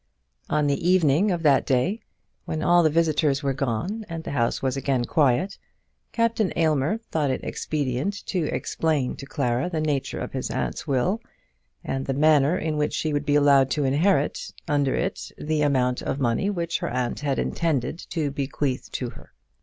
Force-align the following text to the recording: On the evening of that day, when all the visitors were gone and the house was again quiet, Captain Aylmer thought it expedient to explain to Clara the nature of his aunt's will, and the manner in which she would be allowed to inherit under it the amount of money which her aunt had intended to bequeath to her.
On 0.49 0.65
the 0.65 0.89
evening 0.89 1.29
of 1.29 1.43
that 1.43 1.63
day, 1.63 2.01
when 2.45 2.63
all 2.63 2.81
the 2.81 2.89
visitors 2.89 3.43
were 3.43 3.53
gone 3.53 4.03
and 4.09 4.23
the 4.23 4.31
house 4.31 4.59
was 4.59 4.75
again 4.75 5.05
quiet, 5.05 5.59
Captain 6.11 6.51
Aylmer 6.55 6.97
thought 7.11 7.29
it 7.29 7.43
expedient 7.43 8.15
to 8.25 8.45
explain 8.45 9.15
to 9.17 9.27
Clara 9.27 9.69
the 9.69 9.79
nature 9.79 10.17
of 10.19 10.31
his 10.31 10.49
aunt's 10.49 10.87
will, 10.87 11.21
and 11.83 12.07
the 12.07 12.15
manner 12.15 12.57
in 12.57 12.77
which 12.77 12.95
she 12.95 13.13
would 13.13 13.27
be 13.27 13.35
allowed 13.35 13.69
to 13.69 13.83
inherit 13.85 14.51
under 14.67 14.95
it 14.95 15.31
the 15.37 15.61
amount 15.61 16.01
of 16.01 16.19
money 16.19 16.49
which 16.49 16.79
her 16.79 16.89
aunt 16.89 17.19
had 17.19 17.37
intended 17.37 17.99
to 18.09 18.31
bequeath 18.31 18.91
to 18.93 19.11
her. 19.11 19.33